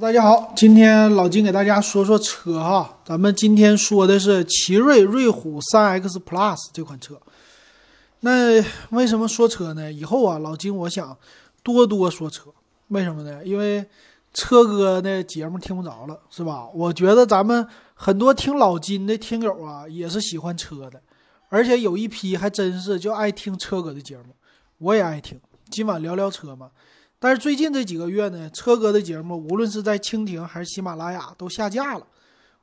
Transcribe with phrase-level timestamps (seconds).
[0.00, 2.98] 大家好，今天老金给大家说说车哈。
[3.02, 7.18] 咱们今天说的是奇瑞瑞虎 3X Plus 这款车。
[8.20, 9.90] 那为什么说车呢？
[9.90, 11.16] 以后啊，老金我想
[11.62, 12.50] 多多说车。
[12.88, 13.42] 为什么呢？
[13.42, 13.86] 因为
[14.34, 16.68] 车哥的节目听不着了，是吧？
[16.74, 21.00] 我觉得咱们很多听老金的听友啊，也是喜欢车的，
[21.48, 24.34] 而且有一批还真是就爱听车哥的节目，
[24.78, 25.40] 我也爱听。
[25.70, 26.70] 今晚聊聊车嘛。
[27.18, 32.06] 但是最近这几个月呢，车哥的节目无论是在蜻蜓还是喜马拉雅都下架了，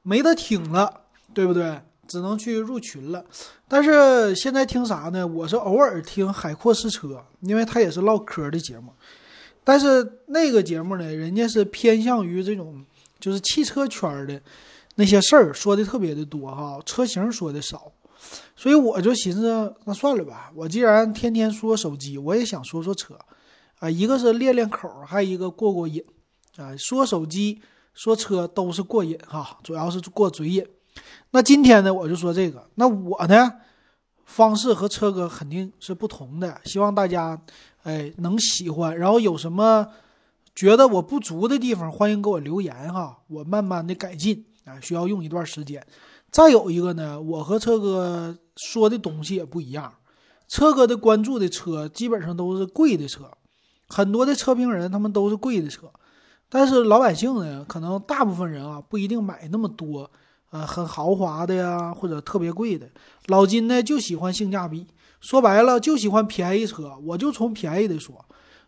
[0.04, 1.02] 没得听了，
[1.34, 1.82] 对不对？
[2.06, 3.24] 只能去入群了。
[3.68, 5.26] 但是现在听啥呢？
[5.26, 8.94] 我是偶尔听海阔试车，因为他也是唠嗑的节目。
[9.64, 12.86] 但是那个节目呢，人家是偏向于这种
[13.20, 14.40] 就是汽车圈的
[14.96, 17.92] 那些事儿，说的特别的多哈，车型说的少。
[18.56, 23.18] 所以我就寻思，那算了吧，我既然天天说手机，我也想说说车。
[23.84, 26.02] 啊，一个是练练口，还有一个过过瘾，
[26.56, 27.62] 啊，说手机、
[27.94, 30.66] 说车都是过瘾哈，主要是过嘴瘾。
[31.32, 32.66] 那今天呢，我就说这个。
[32.76, 33.52] 那我呢，
[34.24, 37.42] 方式和车哥肯定是不同的，希望大家
[37.84, 38.98] 哎能喜欢。
[38.98, 39.86] 然后有什么
[40.56, 45.86] 觉得我不足的地方，欢迎给我留言哈，我慢慢的改进啊，需要用一段时间。
[46.32, 49.94] 再有一个呢，我和车哥说的东西也不一样，
[50.48, 53.30] 车哥的关注的车基本上都是贵的车。
[53.94, 55.88] 很多的车评人，他们都是贵的车，
[56.50, 60.10] 但是老百姓呢，可能大部分人啊不一定买那么多，
[60.50, 62.90] 呃，很豪华的呀，或者特别贵的。
[63.28, 64.88] 老金呢就喜欢性价比，
[65.22, 66.98] 说白了就喜欢便宜车。
[67.06, 68.26] 我就从便宜的说，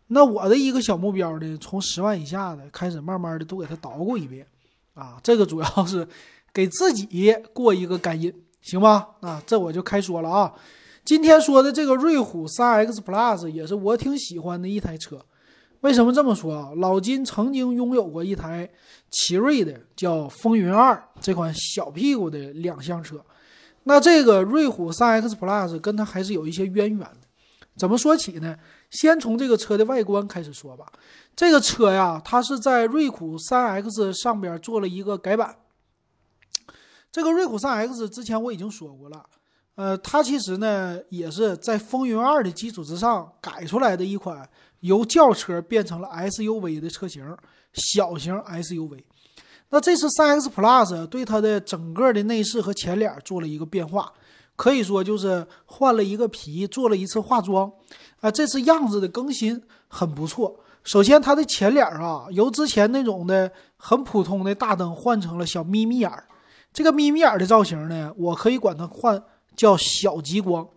[0.09, 4.45] 那我的一个小目标呢，从十万以下的开始，慢慢的都给他捣鼓一遍，
[4.93, 6.07] 啊，这个主要是
[6.53, 9.07] 给自己过一个干瘾，行吧？
[9.21, 10.53] 啊，这我就开说了啊。
[11.05, 15.23] 今天说的这个瑞虎 3X Plus 也是我挺喜欢的一台车。
[15.81, 16.71] 为什么这么说啊？
[16.77, 18.67] 老金曾经拥有过一台
[19.11, 23.23] 奇瑞的叫风云二这款小屁股的两厢车。
[23.83, 27.17] 那这个瑞虎 3X Plus 跟它还是有一些渊源的。
[27.77, 28.57] 怎么说起呢？
[28.89, 30.91] 先从这个车的外观开始说吧。
[31.35, 35.55] 这个车呀，它是在瑞虎 3X 上边做了一个改版。
[37.11, 39.23] 这个瑞虎 3X 之前我已经说过了。
[39.75, 44.47] 呃，它其实呢也是在风云二的基础之上改出来的一款
[44.79, 47.35] 由轿车变成了 SUV 的车型，
[47.73, 49.03] 小型 SUV。
[49.69, 54.13] 那这次 3X Plus 对它的整个的内饰和前脸做了一个变化，
[54.55, 57.69] 可以说就是换了一个皮，做了一次化妆。
[58.21, 60.57] 啊，这次样子的更新很不错。
[60.83, 66.25] 首先，它的前脸啊，由之前那种的很普通的大灯换成了小眯眯眼儿。
[66.71, 69.21] 这个眯眯眼儿的造型呢，我可以管它换。
[69.55, 70.67] 叫小极光，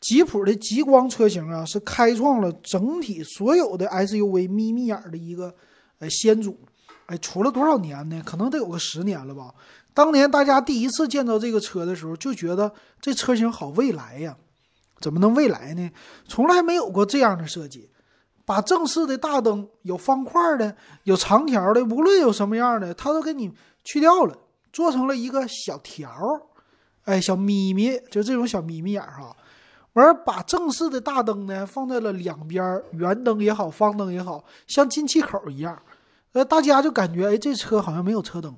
[0.00, 5.54] 吉普的极光车型啊，是开创了整体所有的 SUV 眯眯眼的一个
[5.98, 6.58] 呃先祖。
[7.06, 8.22] 哎，出了多少年呢？
[8.24, 9.54] 可能得有个十年了吧。
[9.94, 14.36] 当年大家第一次见到这个车的时候，就觉得这车型好未来呀。
[15.00, 15.90] 怎么能未来呢？
[16.26, 17.88] 从来没有过这样的设计，
[18.44, 23.50] 把正式的大灯有方块的、有长条的，无论有什么样的，它都给你
[23.84, 24.36] 去掉了，
[24.70, 26.10] 做成了一个小条。
[27.08, 29.34] 哎，小眯眯就这种小眯眯眼儿哈，
[29.94, 35.80] 完把正式的大灯呢放在了两边，圆灯也好，方灯也好像进气口一样，
[36.32, 38.54] 呃，大家就感觉哎，这车好像没有车灯，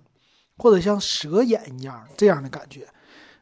[0.58, 2.88] 或者像蛇眼一样这样的感觉，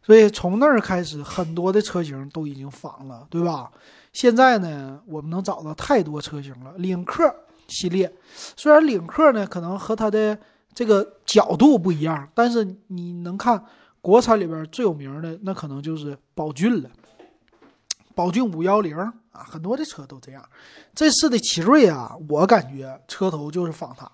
[0.03, 3.71] 所以从那儿开始，很多的车型都已经仿了，对吧？
[4.13, 7.35] 现在呢，我们能找到太多车型了，领克
[7.67, 10.39] 系列，虽然领克呢可能和它的
[10.75, 13.65] 这个角度不一样，但是你能看。
[14.01, 16.91] 国产里边最有名的那可能就是宝骏了，
[18.15, 20.49] 宝骏五幺零啊，很多的车都这样。
[20.95, 24.11] 这次的奇瑞啊，我感觉车头就是仿它。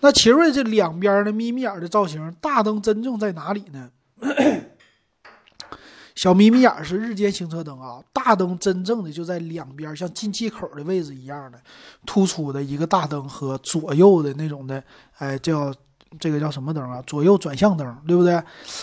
[0.00, 3.90] 那奇瑞这两边的眯眯眼的造型，大灯真正在哪里呢？
[6.14, 11.58] 小眯眯眼是日间行车灯啊，大灯真正的就在两边，像进气口的位置一样的
[12.04, 14.84] 突出的一个大灯和左右的那种的，
[15.18, 15.74] 哎叫。
[16.18, 17.02] 这个叫什么灯啊？
[17.06, 18.34] 左右转向灯，对不对？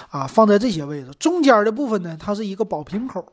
[0.10, 3.26] 啊，放在这些位置，中间的部分呢，它是一个宝瓶口。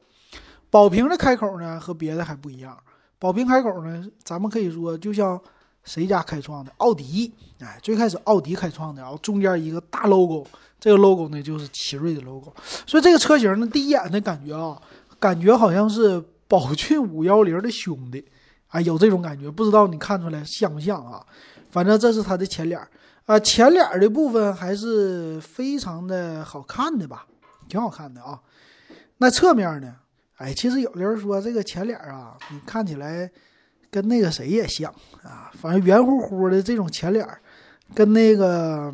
[0.70, 2.76] 宝瓶的开口呢，和别的还不一样。
[3.18, 5.40] 宝瓶开口呢，咱们可以说就像
[5.82, 6.70] 谁家开创的？
[6.76, 10.46] 奥迪，哎，最开始奥迪开创的，然后中间一个大 logo，
[10.78, 12.52] 这个 logo 呢就是奇瑞的 logo。
[12.86, 14.80] 所以这个车型呢，第一眼的感觉啊，
[15.18, 18.24] 感觉好像是宝骏五幺零的兄弟，
[18.68, 21.20] 啊，有这种感觉，不知道你看出来像不像啊？
[21.70, 22.80] 反正这是它的前脸。
[23.30, 27.28] 啊，前脸的部分还是非常的好看的吧，
[27.68, 28.40] 挺好看的啊。
[29.18, 29.94] 那侧面呢？
[30.38, 33.30] 哎，其实有的人说这个前脸啊，你看起来
[33.88, 34.92] 跟那个谁也像
[35.22, 37.24] 啊，反正圆乎乎的这种前脸，
[37.94, 38.92] 跟那个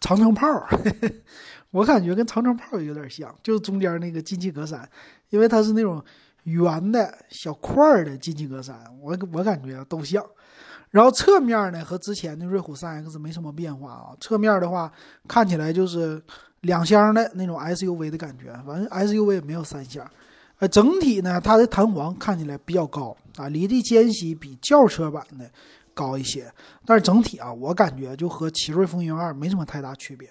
[0.00, 0.66] 长城炮，
[1.70, 4.82] 我感觉跟长城炮有点像，就是中间那个进气格栅，
[5.28, 6.04] 因为它是那种
[6.42, 10.20] 圆的小块儿的进气格栅，我我感觉都像。
[10.90, 14.90] 然后侧面呢和之前的瑞虎 3X 没什么变化啊，侧面的话
[15.26, 16.22] 看起来就是
[16.62, 20.08] 两厢的那种 SUV 的感觉，反正 SUV 也没有三厢。
[20.58, 25.48] 呃，整体呢它的弹簧看起来比较高啊，离地间隙比轿车版的
[25.94, 26.50] 高一些，
[26.86, 30.28] 但是整体啊我感觉就和奇瑞风云二没什么太大区别。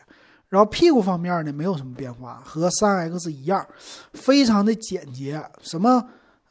[0.49, 3.65] 然后屁股方面呢没有什么变化，和 3X 一样，
[4.13, 6.03] 非常的简洁，什么。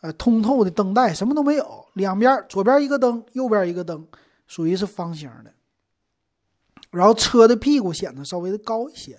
[0.06, 4.06] 呃，通透的灯带什么都没有，两边左边一个灯，右边一个灯，
[4.46, 5.52] 属于是方形的。
[6.90, 9.18] 然后车的屁股显得稍微的高一些，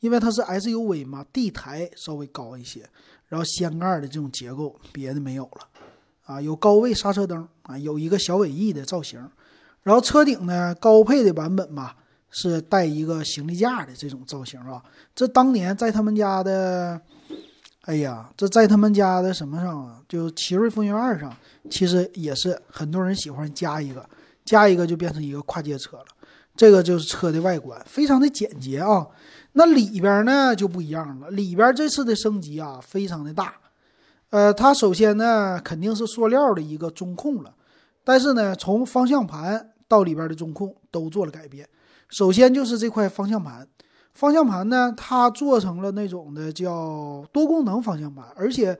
[0.00, 2.86] 因为它是 SUV 嘛，地台稍微高一些。
[3.28, 5.68] 然后掀盖的这种结构，别的没有了。
[6.26, 9.18] 啊，有高位刹车灯啊，有一个小尾翼的造型。
[9.84, 11.96] 然后车顶呢，高配的版本吧，
[12.30, 14.84] 是带一个行李架的这种造型啊。
[15.14, 17.00] 这当年在他们家的。
[17.86, 20.00] 哎呀，这在他们家的什么上啊？
[20.08, 21.32] 就奇瑞风云二上，
[21.70, 24.04] 其实也是很多人喜欢加一个，
[24.44, 26.04] 加一个就变成一个跨界车了。
[26.56, 29.06] 这个就是车的外观，非常的简洁啊。
[29.52, 33.54] 那里边呢就不一样了，里边这次的升级啊非常的大。
[34.30, 37.54] 呃，它首先呢肯定是塑料的一个中控了，
[38.02, 41.68] 但是呢从方向盘到里边的中控都做了改变。
[42.08, 43.64] 首先就是这块方向盘。
[44.16, 48.76] 方向盘呢，它做成了那种的叫多功能方向盘，而且，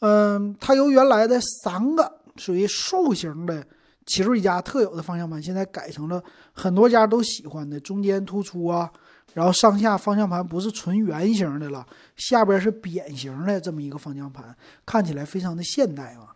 [0.00, 3.64] 嗯，它由原来的三个属于竖形的
[4.04, 6.20] 奇瑞家特有的方向盘，现在改成了
[6.52, 8.90] 很多家都喜欢的中间突出啊，
[9.32, 11.86] 然后上下方向盘不是纯圆形的了，
[12.16, 14.52] 下边是扁形的这么一个方向盘，
[14.84, 16.34] 看起来非常的现代啊。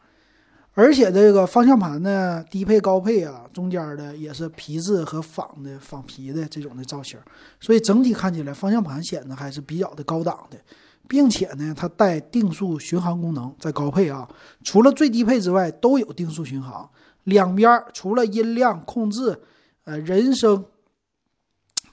[0.77, 7.17] 而且这个方向盘呢，低配高配啊，中间的也是皮质和仿的仿皮的这种的造型，
[7.61, 10.59] 所以整体看起来方向盘显得还是比较的高档的，
[11.07, 14.29] 并且呢，它带定速巡航功能，在高配啊，
[14.65, 16.91] 除了最低配之外都有定速巡航，
[17.23, 19.41] 两边除了音量控制、
[19.85, 20.65] 呃人声，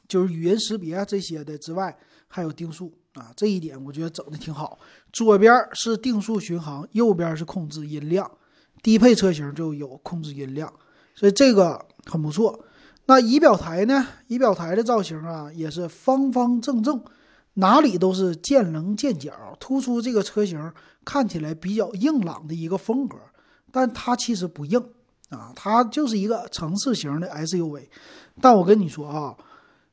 [0.08, 1.96] 就是语音识别这些的之外，
[2.28, 4.80] 还有定速啊，这一点我觉得整的挺好。
[5.14, 8.30] 左边是定速巡航，右边是控制音量。
[8.82, 10.72] 低配车型就有控制音量，
[11.14, 12.66] 所以这个很不错。
[13.06, 14.08] 那仪表台呢？
[14.28, 17.04] 仪表台的造型啊，也是方方正正，
[17.56, 20.72] 哪里都是见棱见角，突出这个车型
[21.04, 23.18] 看起来比较硬朗的一个风格。
[23.72, 24.82] 但它其实不硬
[25.30, 27.88] 啊，它就是一个城市型的 SUV。
[28.40, 29.36] 但我跟你说啊，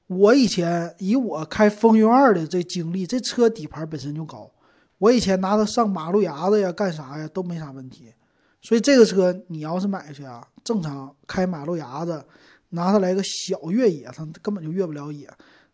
[0.06, 4.50] 我以前以我开风云二的这经历，这车底盘本身就高，
[4.98, 8.12] 我以前拿它上马路牙子呀，干啥呀都没啥问题。
[8.60, 12.24] 所以这个车你要是买去啊，正常开马路牙子，
[12.70, 15.28] 拿它来个小越野，它根本就越不了野。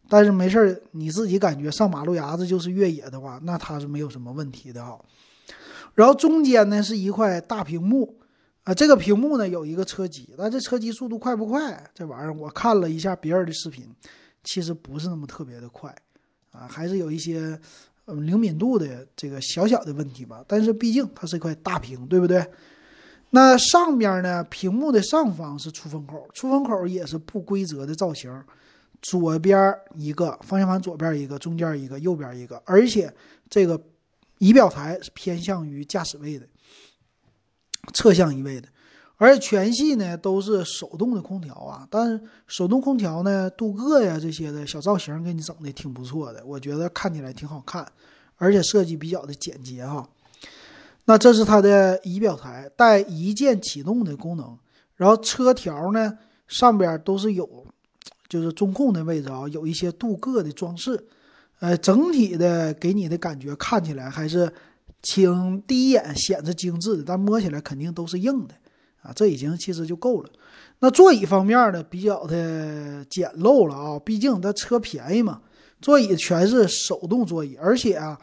[0.07, 4.99] 但是没事儿，你自己感觉上马路牙子就是越野的话，那它是没有什么问题的啊。
[5.95, 8.19] 然后中间呢是一块大屏幕
[8.65, 11.83] 啊，这个屏幕呢有一个车机，但这车机速度快不快？
[11.95, 13.89] 这玩意儿我看了一下别人的视频，
[14.45, 15.95] 其实不是那么特别的快
[16.53, 17.59] 啊，还是有一些
[18.05, 20.45] 嗯灵敏度的这个小小的问题吧。
[20.47, 22.47] 但是毕竟它是一块大屏，对不对？
[23.35, 24.45] 那上边呢？
[24.45, 28.31] 屏幕的上方是出风口，出风口也是不规则的造型，
[29.03, 33.13] 左边一个方向盘，左边一个，中间一个，右边一个，而且
[33.51, 33.83] 这个
[34.39, 36.47] 仪表台是偏向于驾驶位的，
[37.93, 38.69] 侧向移位的，
[39.17, 47.85] 而且全系呢都是手动的空调啊，但是手动空调呢，镀铬呀这些的小造型给你整的挺不错的，我觉得看起来挺好看，
[48.37, 50.09] 而且设计比较的简洁哈。
[51.07, 54.59] 那这是它的仪表台，带一键启动的功能。
[54.97, 57.67] 然后车条呢，上边都是有，
[58.29, 60.99] 就是中控的位置啊，有一些镀铬的装饰。
[61.61, 64.51] 呃，整体的给你的感觉看起来还是
[65.03, 68.55] 挺第一眼显得精致的，但摸起来肯定都是硬的
[69.03, 69.13] 啊。
[69.15, 70.31] 这已经其实就够了。
[70.79, 75.43] 那座椅方面呢，比较的简陋了啊，毕竟它车便宜嘛，
[75.83, 78.19] 座椅全是手动座椅，而且啊。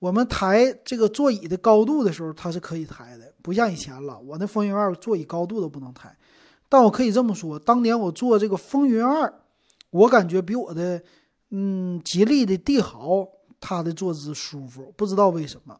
[0.00, 4.18] 我们抬这个座椅的高度的时候，它是可以抬的，不像以前了。
[4.18, 6.16] 我那风云二座椅高度都不能抬，
[6.70, 9.32] 但我可以这么说，当年我坐这个风云二，
[9.90, 11.02] 我感觉比我的
[11.50, 13.28] 嗯吉利的帝豪
[13.60, 15.78] 它的坐姿舒服，不知道为什么。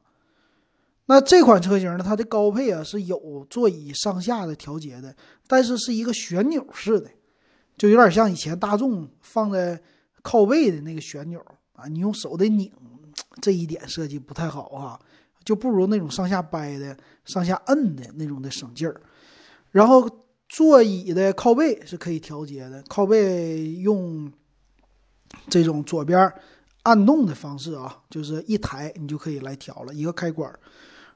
[1.06, 5.16] 那这款车型呢，它的高配啊是有座椅上下的调节的，
[5.48, 7.10] 但是是一个旋钮式的，
[7.78, 9.80] 就有点像以前大众放在
[10.20, 12.70] 靠背的那个旋钮啊，你用手得拧。
[13.40, 14.98] 这一点设计不太好啊，
[15.44, 19.00] 就不如那种上下掰的、上下摁的那种的省劲儿。
[19.70, 20.08] 然后
[20.48, 24.30] 座椅的靠背是可以调节的，靠背用
[25.48, 26.32] 这种左边
[26.82, 30.52] 按动的方式啊，就是一抬你就可以来调了，一个开关。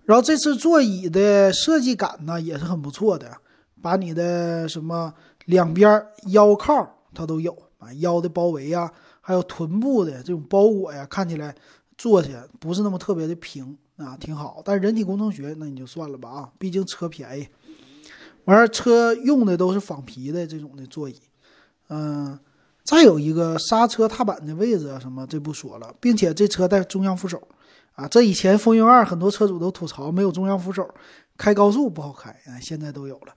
[0.05, 3.37] 然后这次座椅的设计感呢也是很不错的，
[3.81, 5.13] 把你的什么
[5.47, 11.55] 两边腰靠它都有啊，腰的包围啊，还有臀部的这种包裹呀，看起来
[11.97, 14.61] 坐起来不是那么特别的平啊，挺好。
[14.65, 17.49] 但是人体工程学那你就算了吧啊，毕竟车便宜。
[18.45, 21.19] 完事车用的都是仿皮的这种的座椅，
[21.89, 22.39] 嗯，
[22.83, 27.41] 再有一个刹车踏板的位置啊什么这不说了，并且这车带中央扶手。
[27.95, 30.93] 啊，这以前风云二很多车主都吐槽没有中央扶手，
[31.39, 33.33] 开高速不好开啊，现在都有了。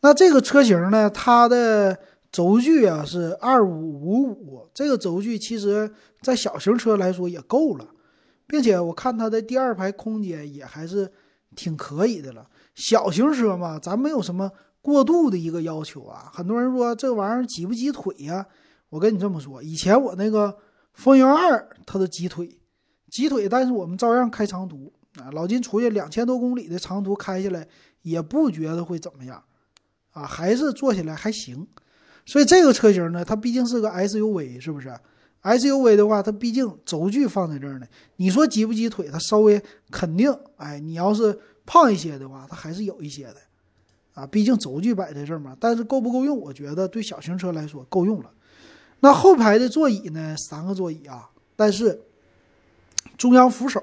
[0.00, 1.96] 那这个车型呢，它的
[2.32, 7.88] 轴距啊是二五五五，这个轴距其实在小型车来说也够了，
[8.46, 11.10] 并且我看它的第二排空间也还是
[11.56, 12.48] 挺可以的了。
[12.74, 16.30] 小型车嘛，咱没有什么过度的一个要求啊。
[16.32, 18.46] 很多人说这玩意儿挤不挤腿呀？
[18.90, 20.56] 我跟你这么说，以前我那个
[20.94, 22.56] 风云二它都挤腿。
[23.10, 25.32] 挤腿，但是我们照样开长途啊！
[25.32, 27.66] 老金出去两千多公里的长途开下来，
[28.02, 29.42] 也不觉得会怎么样，
[30.12, 31.66] 啊，还是坐起来还行。
[32.30, 34.88] 所以这个车型呢，它毕竟是个 SUV，是不是
[35.42, 37.86] ？SUV 的话，它毕竟轴距放在这儿呢。
[38.18, 39.08] 你说挤不挤腿？
[39.10, 39.60] 它稍微
[39.90, 43.36] 肯定，哎，你要是胖一些的话，它还是有一些的，
[44.14, 45.56] 啊，毕竟轴距摆在这儿嘛。
[45.58, 46.38] 但是够不够用？
[46.38, 48.30] 我觉得对小型车来说够用了。
[49.00, 50.36] 那后排的座椅呢？
[50.36, 52.00] 三个座椅啊，但是。
[53.16, 53.82] 中央扶手，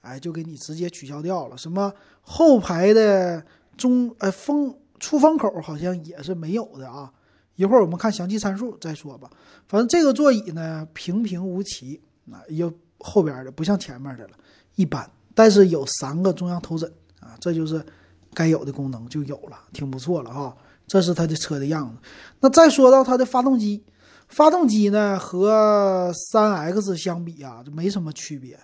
[0.00, 1.56] 哎，就给你直接取消掉了。
[1.56, 3.42] 什么后排的
[3.76, 7.10] 中，呃，风出风口好像也是没有的啊。
[7.56, 9.30] 一会儿我们看详细参数再说吧。
[9.68, 14.34] 反正这个座椅呢平平无奇，啊，有后边的不像前面的了，
[14.74, 15.08] 一般。
[15.34, 17.84] 但是有三个中央头枕啊，这就是
[18.32, 20.56] 该有的功能就有了，挺不错了哈。
[20.86, 21.96] 这是它的车的样子。
[22.40, 23.82] 那再说到它的发动机，
[24.28, 28.58] 发动机呢和三 X 相比啊，就没什么区别。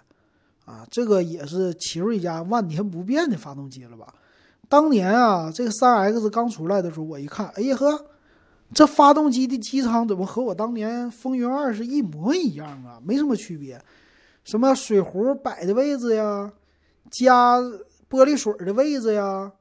[0.66, 4.14] 啊，这个也是奇瑞家万年不变的发动机了吧？
[4.68, 8.06] 当年啊，这个三 X 刚出来的时候，我一看，哎呀呵，
[8.72, 13.00] 这发动机的机舱怎么和我当年风云二是一模一样啊？
[13.04, 13.82] 没什么区别，
[14.44, 16.52] 什么水壶摆的位置呀，
[17.10, 17.58] 加
[18.08, 19.52] 玻璃水的位置呀，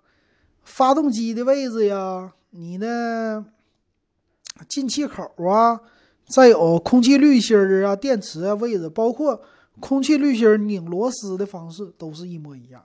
[0.64, 3.44] 发动机的位置呀，你的
[4.68, 5.82] 进气口啊，
[6.28, 9.42] 再有空气滤芯儿啊，电池啊位置，包括。
[9.82, 12.84] 空气滤芯拧螺丝的方式都是一模一样，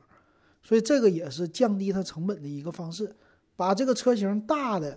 [0.62, 3.16] 所以这个也是降低它成本的一个方式。
[3.56, 4.96] 把这个车型大的，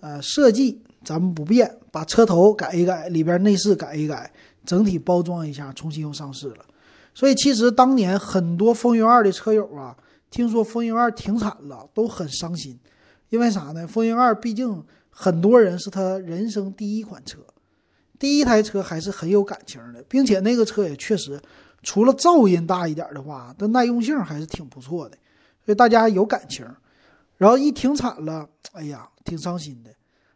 [0.00, 4.32] 呃，设计咱们不变，把车头改一改，里边内饰改一改，
[4.64, 6.64] 整体包装一下，重新又上市了。
[7.14, 9.96] 所以其实当年很多风云二的车友啊，
[10.30, 12.78] 听说风云二停产了，都很伤心，
[13.30, 13.86] 因为啥呢？
[13.86, 17.38] 风云二毕竟很多人是他人生第一款车。
[18.18, 21.40] 第一台车还是很有感情的，并且那个车也确实，
[21.82, 25.16] 除了噪音大一点的话，它耐用性还是挺不错的，
[25.64, 26.66] 所以大家有感情。
[27.38, 29.90] 然后一停产了，哎呀，挺伤心的。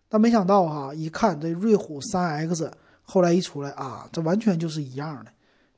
[0.08, 2.70] 但没想到哈，一看这瑞虎三 X，
[3.02, 5.30] 后来一出来啊，这完全就是一样的，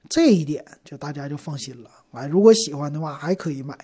[0.08, 1.90] 这一点就大家就放心了。
[2.12, 3.76] 完，如果喜欢的话还可以买，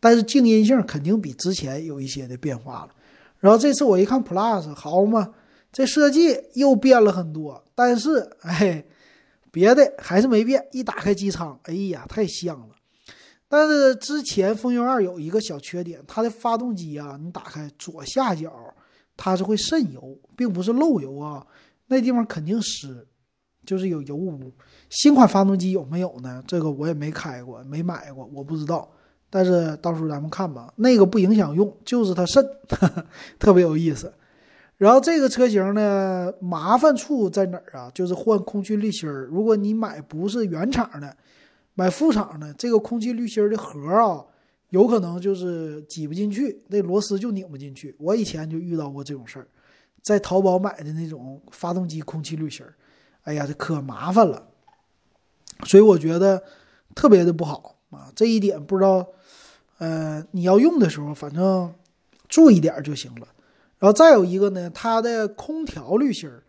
[0.00, 2.90] 但是静音性肯定比之前有一些的变化了。
[3.38, 5.34] 然后这次我一看 Plus，好嘛。
[5.70, 8.82] 这设计又变了很多，但是哎，
[9.52, 10.66] 别的还是没变。
[10.72, 12.74] 一打开机舱，哎呀，太香了。
[13.48, 18.52] 但是之前风云二有一个小缺点，它的发动机啊，你打开左下角，
[19.16, 21.46] 它是会渗油，并不是漏油啊，
[21.86, 23.06] 那地方肯定湿，
[23.64, 24.52] 就是有油污。
[24.90, 26.42] 新款发动机有没有呢？
[26.46, 28.88] 这个我也没开过，没买过，我不知道。
[29.30, 32.44] 但是到时候咱们看吧，那个不影响用，就是它渗，
[33.38, 34.12] 特别有意思。
[34.76, 37.90] 然后这个车型呢，麻烦处在哪儿啊？
[37.94, 39.24] 就是换空气滤芯儿。
[39.24, 41.16] 如果你买不是原厂的，
[41.78, 44.24] 买副厂的，这个空气滤芯儿的盒啊，
[44.70, 47.94] 有可能就是挤不进去，那螺丝就拧不进去。
[48.00, 49.46] 我以前就遇到过这种事儿，
[50.02, 52.74] 在淘宝买的那种发动机空气滤芯儿，
[53.22, 54.48] 哎呀，这可麻烦了。
[55.66, 56.42] 所以我觉得
[56.96, 59.06] 特别的不好啊，这一点不知道，
[59.78, 61.72] 呃，你要用的时候，反正
[62.26, 63.28] 注意点就行了。
[63.78, 66.42] 然后再有一个呢，它的空调滤芯儿，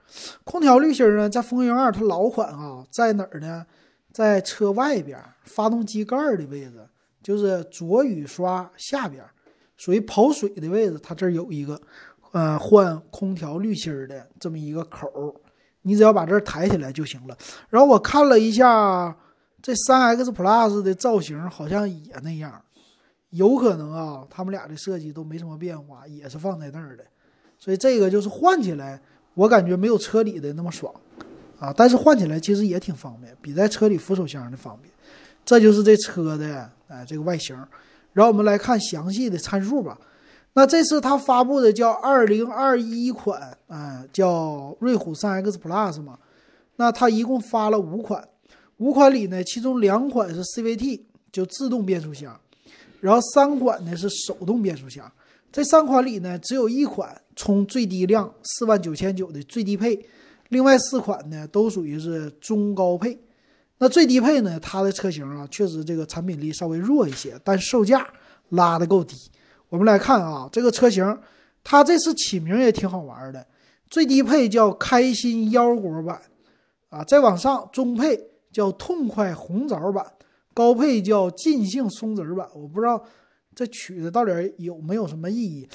[0.43, 3.63] 空调滤芯儿呢，在风云二它老款啊，在哪儿呢？
[4.11, 6.87] 在车外边发动机盖的位置，
[7.21, 9.23] 就是左雨刷下边，
[9.77, 10.99] 属于跑水的位置。
[11.01, 11.79] 它这儿有一个，
[12.31, 15.33] 呃，换空调滤芯儿的这么一个口儿，
[15.83, 17.37] 你只要把这儿抬起来就行了。
[17.69, 19.15] 然后我看了一下
[19.61, 22.61] 这三 X Plus 的造型，好像也那样，
[23.29, 27.05] 有可能啊，他们俩的设计都没什么变化，也是放在那儿的。
[27.57, 29.01] 所以这个就是换起来，
[29.33, 30.93] 我感觉没有车里的那么爽
[31.59, 31.73] 啊。
[31.75, 34.93] 但是换起来其实也挺方便，比在车里扶手箱的方便。
[35.45, 37.55] 这就是这车的哎这个外形。
[38.13, 39.97] 然后我们来看详细的参数吧。
[40.53, 46.17] 那这次它发布的叫二零二一款，啊，叫瑞虎 3X Plus 嘛。
[46.77, 48.27] 那它一共发了五款，
[48.77, 51.01] 五款里呢，其中两款是 CVT，
[51.31, 52.37] 就自动变速箱，
[52.99, 55.09] 然后三款呢是手动变速箱。
[55.51, 60.03] 这三款里呢，只有一款冲最低量四万九千九的最低配，
[60.49, 63.17] 另外四款呢都属于是中高配。
[63.77, 68.05] 那最低配呢，它的车型啊，确实这个产品力稍微弱一些，但售价
[68.49, 69.15] 拉的够低。
[69.69, 71.17] 我们来看啊，这个车型，
[71.63, 73.47] 它这次起名也挺好玩的。
[73.89, 76.21] 最低配叫开心腰果版，
[76.89, 78.19] 啊，再往上中配
[78.51, 80.05] 叫痛快红枣版，
[80.53, 82.47] 高配叫尽兴松子版。
[82.53, 83.01] 我不知道
[83.55, 85.69] 这取的到底有没有什么意义。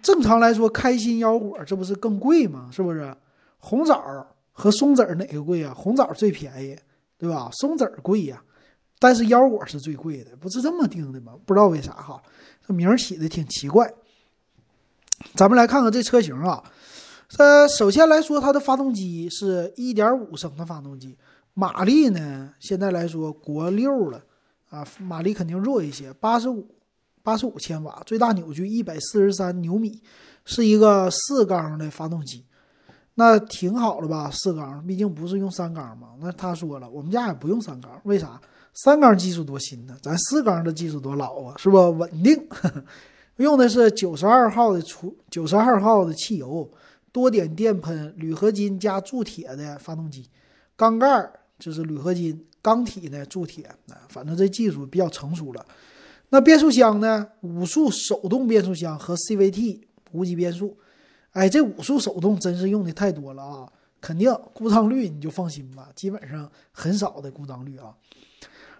[0.00, 2.70] 正常来说，开心腰果这不是更贵吗？
[2.72, 3.14] 是不是？
[3.58, 5.74] 红枣和松子哪个贵啊？
[5.74, 6.76] 红枣最便宜，
[7.16, 7.48] 对吧？
[7.52, 8.42] 松子贵呀，
[8.98, 11.34] 但是腰果是最贵的，不是这么定的吗？
[11.44, 12.22] 不知道为啥哈。
[12.66, 13.92] 这名起的挺奇怪，
[15.34, 16.62] 咱们来看看这车型啊。
[17.38, 21.16] 呃，首先来说，它的发动机是一点五升的发动机，
[21.54, 24.22] 马力呢，现在来说国六了
[24.70, 26.74] 啊，马力肯定弱一些，八十五
[27.22, 30.02] 八十五千瓦，最大扭矩一百四十三牛米，
[30.44, 32.44] 是一个四缸的发动机，
[33.18, 34.30] 那挺好的吧？
[34.32, 36.10] 四缸，毕竟不是用三缸嘛。
[36.20, 38.40] 那他说了，我们家也不用三缸，为啥？
[38.74, 42.40] 三缸技术多新呢，咱四缸的技术多老啊，是不稳定？
[43.38, 46.70] 用的是九十二号的出九十二号的汽油，
[47.10, 50.24] 多点电喷，铝合金加铸铁的发动机，
[50.76, 55.66] 缸盖就是铝合金，缸体呢铸铁，啊，反正这技术比较成熟了。
[56.28, 57.26] 那变速箱呢？
[57.40, 59.80] 五速手动变速箱和 CVT
[60.12, 60.76] 无级变速，
[61.32, 67.94] 哎，这五速手动真是用的太多了啊，肯定故障率你就放心吧，基本上很少的故障率啊。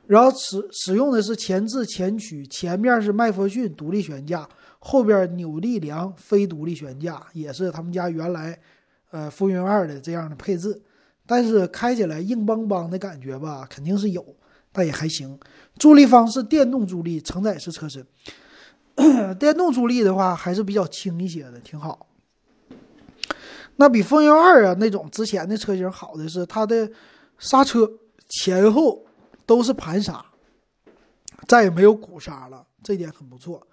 [0.07, 8.59] 然后使使用的是前置前驱，前面是麦弗逊独立悬架，后边扭力梁非独立悬架，也是他们家原来，
[9.11, 10.81] 呃，风云二的这样的配置。
[11.27, 14.25] 但是开起来硬邦邦的感觉吧，肯定是有，
[14.73, 15.39] 但也还行。
[15.77, 18.07] 助力方式电动助力，承载式车身，
[19.39, 22.08] 电动助力的话还是比较轻一些的，挺好。
[23.79, 26.89] 那比风云二啊那种之前的车型好的是它的
[27.39, 27.91] 刹车
[28.29, 29.05] 前后。
[29.49, 30.23] 都是盘刹，
[31.47, 33.67] 再也没有鼓刹了，这点很不错。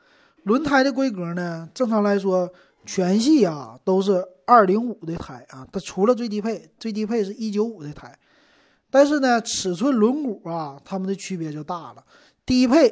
[0.44, 2.50] 轮胎的规格呢，正常来说
[2.86, 8.18] 全系啊都是二零五的胎啊，它除了最低配，最低配是一九五的胎。
[8.89, 12.02] 但是呢，尺寸轮毂啊，它们的区别就大了。
[12.46, 12.88] 低配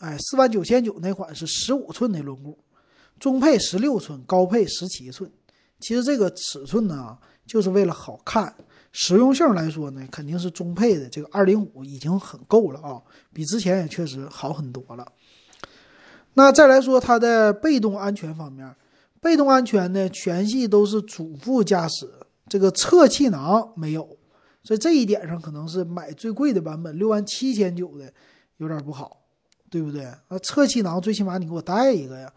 [0.00, 2.54] 哎四万九千九那款是十五寸的轮毂，
[3.18, 5.32] 中配十六寸，高配十七寸。
[5.80, 8.54] 其实这个尺寸呢，就是为了好看。
[8.98, 12.96] 实用性来说呢，肯定是中配的这个二零五已经很够了啊，
[13.30, 15.06] 比之前也确实好很多了。
[16.32, 18.74] 那再来说它的被动安全方面，
[19.20, 22.08] 被动安全呢，全系都是主副驾驶，
[22.48, 24.16] 这个侧气囊没有，
[24.62, 28.10] 所以这一点上可能是买最贵的版本六万七千九的
[28.56, 29.20] 有点不好，
[29.68, 30.10] 对不对？
[30.28, 32.32] 那侧气囊最起码你给我带一个呀。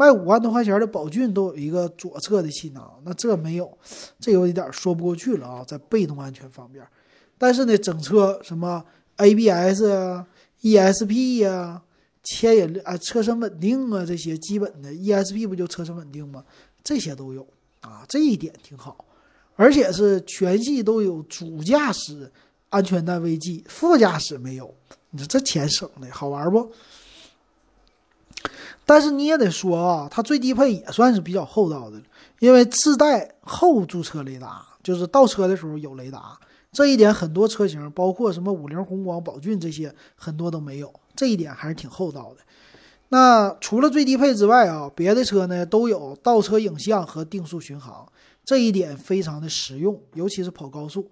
[0.00, 3.70] 卖五万多块钱的宝骏都有一个左侧的气囊，那这没有，
[4.18, 6.82] 这有一点说不过去了啊，在被动安全方面。
[7.36, 8.82] 但是呢，整车什么
[9.16, 10.26] ABS 啊、
[10.62, 11.82] ESP 呀、
[12.22, 16.42] 牵引啊、车身稳定啊这些基本的 ESP 不就车身稳定吗？
[16.82, 17.46] 这些都有
[17.82, 19.04] 啊，这一点挺好。
[19.56, 22.32] 而且是全系都有主驾驶
[22.70, 24.74] 安全带危机，副驾驶没有。
[25.10, 26.72] 你说这钱省的好玩不？
[28.90, 32.02] 但是你也得说啊，它最低配也算是比较厚道的了，
[32.40, 36.36] 因为自带后驻车雷达，就是倒车的时候有雷达，
[36.72, 42.42] 这一点很多车型，包括什么五菱宏光、宝骏这些很多都没有，这一点还是挺厚道的。
[43.10, 48.04] 那除了最低配之外啊，别的车呢都有倒车影像和定速巡航，
[48.44, 51.08] 这一点非常的实用，尤其是跑高速。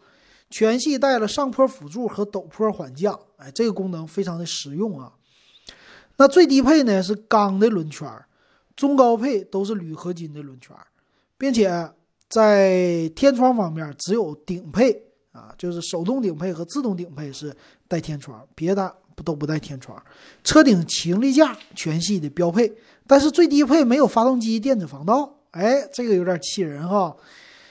[0.50, 5.12] 全系带了上坡辅助和陡坡缓降，哎，这个功能非常的实用啊。
[6.18, 8.06] 那最低配呢是钢的轮圈，
[8.76, 10.76] 中高配都是铝合金的轮圈，
[11.38, 11.90] 并且
[12.28, 15.00] 在天窗方面只有顶配
[15.32, 19.96] 啊，就是手动顶配和自动顶配是带天窗，别的不都不带天窗。
[20.42, 22.72] 车顶行李架全系的标配，
[23.06, 27.16] 但是最低配没有发动机电子防盗，哎，这个有点气人哈。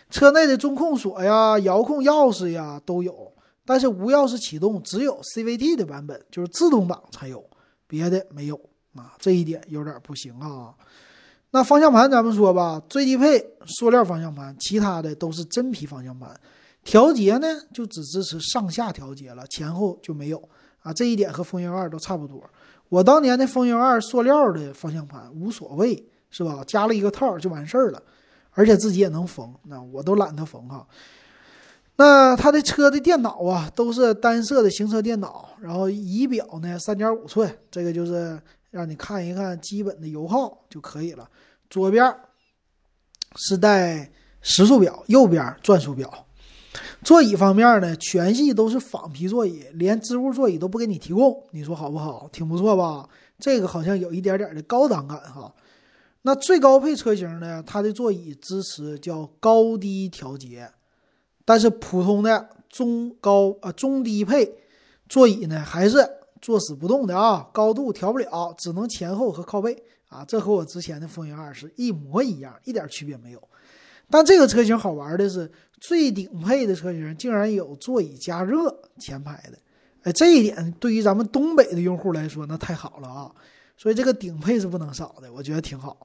[0.10, 3.34] 车内的中控锁呀、遥控钥匙呀都有，
[3.66, 7.44] 但是无钥匙启动只有 CVT 的版本，就是自动挡才有。
[7.88, 8.60] 别的没有
[8.96, 10.76] 啊，这一点有点不行啊。
[11.52, 16.30] 那方向盘咱们说吧，最低配塑料方向盘，其他的都是真皮方向盘。
[16.84, 20.38] 调节呢，就只支持上下调节了，前后就没有
[20.82, 20.94] 啊。
[20.94, 22.44] 这一点和风云二都差不多。
[22.90, 26.64] 我当年的风云二塑料的方向盘无所谓，是吧？
[26.66, 28.02] 加了一个套就完事儿了，
[28.52, 30.88] 而且自己也能缝，那我都懒得缝哈。
[31.98, 41.28] 那它的车的电脑啊，都是单色的行车电脑，然后仪表呢三点五寸，这个就是让你看一看基本的油耗就可以了。
[41.70, 42.16] 左边
[43.36, 44.10] 是带
[44.42, 46.26] 时速表，右边转速表。
[47.04, 52.30] 座椅方面呢，全系都是仿皮座椅，连织物座椅都不给你提供，你说好不好？
[52.32, 53.10] 挺不错吧？
[53.40, 55.52] 这个好像有一点点的高档感哈。
[56.22, 60.70] 那最高配车型呢，它的座椅支持叫高低调节，
[61.48, 64.54] 但是普通的中高啊中低配
[65.08, 65.98] 座椅呢，还是
[66.42, 70.26] 坐死不动的啊，高度调不了，只能前后和靠背啊。
[70.28, 73.42] 这和我之前的风云二是一模一样，一点区别没有。
[74.10, 75.50] 但这个车型好玩的是。
[75.80, 79.60] 最顶配的车型竟然有座椅加热前排的，
[80.02, 83.32] 哎，这一点对于咱们东北的用户来说那太好了啊！
[83.78, 85.96] 所以这个顶配是不能少的，我觉得挺好。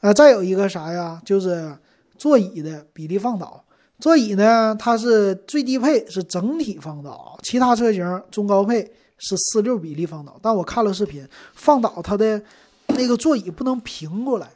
[0.00, 1.20] 啊，再有一个啥呀？
[1.26, 1.76] 就是
[2.16, 3.62] 座椅的比例放倒。
[3.98, 10.38] 座椅呢，它是最低配是整体放倒，其他车型中高配是四六比例放倒。
[10.42, 12.42] 但我看了视频，放倒它的
[12.88, 14.48] 那个座椅不能平过来，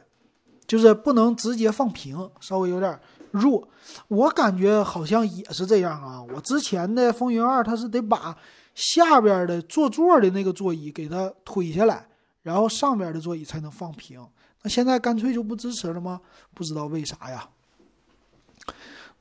[0.67, 2.99] 就是不能直接放平，稍微有点。
[3.31, 3.65] 弱，
[4.09, 6.21] 我感觉好像也是这样啊。
[6.35, 8.35] 我之前的风云二，它是得把
[8.75, 12.05] 下边的坐座的那个座椅给它推下来，
[12.41, 14.19] 然后上边的座椅才能放平。
[14.63, 16.19] 那现在干脆就不支持了吗？
[16.53, 17.47] 不知道为啥呀。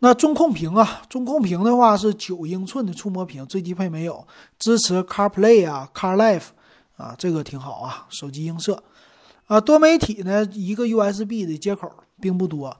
[0.02, 4.26] 那中控屏啊，中控屏的话是九英寸的触摸屏，最低配没有，
[4.58, 6.48] 支持 CarPlay 啊，CarLife
[6.96, 8.82] 啊，这个挺好啊，手机映射
[9.46, 12.74] 啊，多媒体呢，一个 USB 的接口并不多。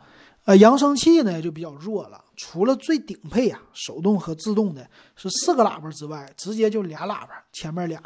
[0.46, 8.02] 呃，扬声器呢就比较弱了，除了最顶配啊，手动和自动的是四个喇叭之外，直接就俩喇叭，前面俩，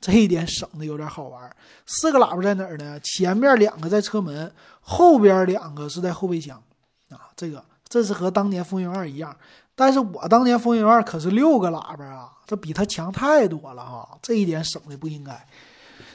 [0.00, 1.48] 这一点省的有点好玩。
[1.86, 2.98] 四个喇叭在哪儿呢？
[3.00, 6.60] 前面两个在车门，后边两个是在后备箱
[7.10, 7.30] 啊。
[7.36, 9.36] 这个这是和当年风云二一样，
[9.74, 15.46] 但是我当年风云二可是六个喇叭啊，这比它强太多了哈，这一点省的不应该。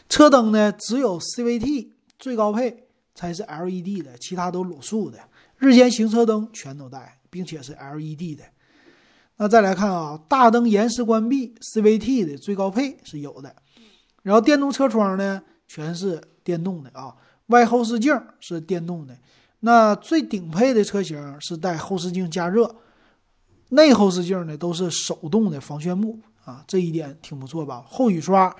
[0.10, 1.88] 车灯呢只有 CVT
[2.19, 5.17] 最高配才是 LED 的，其他都卤素的。
[5.57, 8.43] 日间行车灯全都带，并且是 LED 的。
[9.38, 13.55] 那再来看啊，大灯延时关闭，CVT 的最高配是有的。
[14.23, 17.15] 然后电动车窗呢，全是电动的啊，
[17.47, 19.15] 外后视镜是电动的。
[19.62, 22.76] 那最顶配的车型是带后视镜加热，
[23.69, 27.84] 内后视镜呢都是手动的防眩目啊，这一点挺不错吧？
[27.88, 28.56] 后雨刷。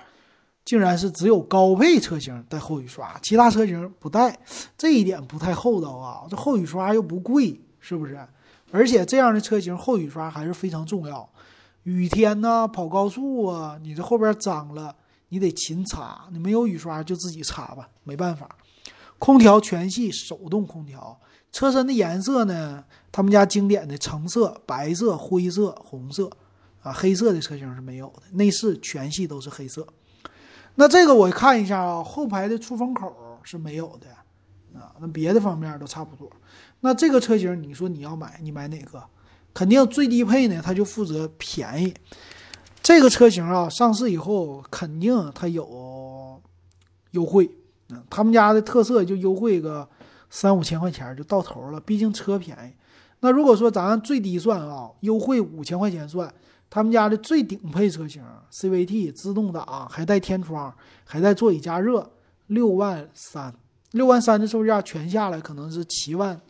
[0.64, 4.38] 竟然是只有高配车型带后雨刷，其他车型不带，
[4.78, 6.22] 这一点不太厚道啊！
[6.30, 8.16] 这后雨刷又不贵，是不是？
[8.70, 11.28] 而且这样的车型后雨刷还是非常重要。
[11.82, 14.94] 雨天呢，跑高速啊，你这后边脏了，
[15.30, 16.28] 你得勤擦。
[16.30, 18.48] 你没有雨刷就自己擦吧，没办法。
[19.22, 21.16] 空调全系手动空调，
[21.52, 22.82] 车身的颜色呢，
[23.12, 26.28] 他们家经典的橙色、白色、灰色、红色，
[26.82, 28.22] 啊，黑色的车型是没有的。
[28.32, 29.86] 内饰全系都是黑色。
[30.74, 34.08] 那这个我看一下啊，后排的出风口是没有的，
[34.76, 36.28] 啊，那别的方面都差不多。
[36.80, 39.00] 那这个车型，你说你要买，你买哪个？
[39.54, 41.94] 肯定最低配呢，它就负责便宜。
[42.82, 46.42] 这个车型啊，上市以后肯定它有
[47.12, 47.48] 优惠，
[48.10, 49.88] 他们家的特色就优惠个
[50.30, 52.76] 三五千块钱就到头了，毕竟车便宜。
[53.20, 56.32] 那如果说咱最低算啊，优惠五千块钱算。
[56.74, 60.74] 他们家的最顶配车型，CVT 自动挡，还带天窗，
[61.04, 62.10] 还带座椅加热，
[62.46, 63.54] 六万三，
[63.90, 66.40] 六万三的售价全下来可能是七万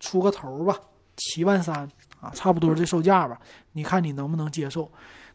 [0.00, 0.74] 出个头吧，
[1.18, 1.86] 七万三
[2.20, 3.38] 啊，差不多这售价吧，
[3.72, 4.90] 你看你能不能接受？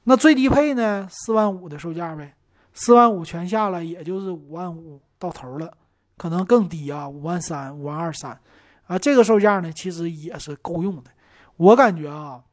[0.06, 2.34] 那最低配呢，四万五的售价呗，
[2.74, 5.72] 四万五全下来也就是五万五到头了，
[6.18, 8.38] 可能更低啊，五万三、五万二三
[8.88, 11.12] 啊，这个售价呢，其实也是够用的，
[11.58, 12.44] 我感觉啊。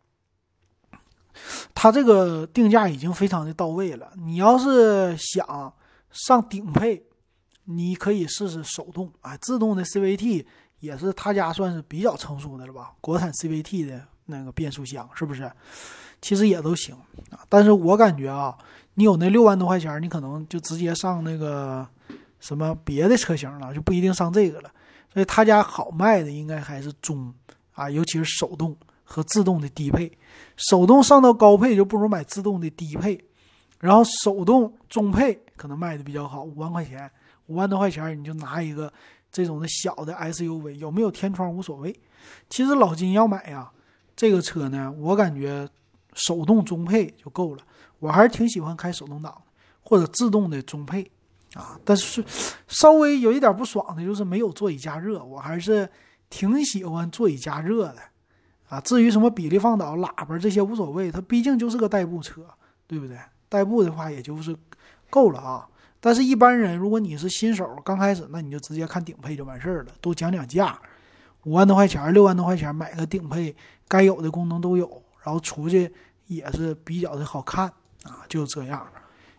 [1.73, 4.13] 它这个定价已经非常的到位了。
[4.17, 5.73] 你要是想
[6.11, 7.01] 上顶配，
[7.65, 10.45] 你可以试试手动啊，自动的 CVT
[10.81, 12.93] 也是他家算是比较成熟的了吧？
[13.01, 15.51] 国产 CVT 的那个变速箱是不是？
[16.21, 16.97] 其实也都行
[17.31, 17.39] 啊。
[17.49, 18.59] 但是我感觉啊，
[18.95, 21.87] 你有那六万多块钱，你可能就直接上那个
[22.41, 24.71] 什么别的车型了，就不一定上这个了。
[25.13, 27.35] 所以他家好卖的应该还是中
[27.73, 28.77] 啊，尤其是手动。
[29.11, 30.13] 和自动的低配，
[30.55, 33.19] 手动上到高配就不如买自动的低配，
[33.81, 37.11] 然后手动中配可能卖的比较好，五万块钱，
[37.47, 38.93] 五万多块钱你就拿一个
[39.33, 41.99] 这种的小的 SUV，有没有天窗无所谓。
[42.51, 43.73] 其实老金要买呀，
[44.15, 45.67] 这个车呢，我感觉
[46.13, 47.63] 手动中配就够了。
[48.01, 49.43] 我还是挺喜欢开手动挡的，
[49.81, 51.11] 或者自动的中配
[51.55, 51.79] 啊。
[51.85, 52.25] 但是
[52.67, 55.89] 稍微有一点不爽的就是没有座椅加热，我还是
[56.31, 57.99] 挺喜欢座椅加热的
[58.69, 58.81] 啊。
[58.81, 62.47] 至于什么比例放倒、喇叭这些无所谓，它毕竟就是个代步车，
[62.87, 63.19] 对不对？
[63.49, 64.55] 代步的话也就是
[65.09, 65.69] 够了啊。
[66.01, 69.93] 但是，一般人如果你是新手，刚开始，那你就直接看顶配就完事儿了。
[70.01, 70.79] 都讲讲价，
[71.43, 73.57] 五万多块钱、六万多块钱买个顶配，
[73.89, 75.93] 该有的功能都有，然后出去
[76.29, 77.67] 也是比较的好看
[78.05, 78.87] 啊，就这样。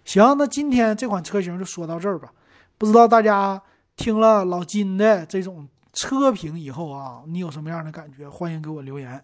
[0.10, 2.32] 行，那今天这款车型就说到这儿吧。
[2.80, 3.62] 不知道大家
[3.95, 8.28] 听了老金的这种车评以后啊，你有什么样的感觉？
[8.28, 9.24] 欢迎给我留言。